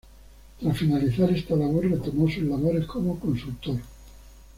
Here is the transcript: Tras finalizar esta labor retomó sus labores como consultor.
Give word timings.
Tras 0.59 0.75
finalizar 0.79 1.29
esta 1.29 1.55
labor 1.55 1.87
retomó 1.87 2.25
sus 2.27 2.41
labores 2.41 2.87
como 2.87 3.19
consultor. 3.19 3.77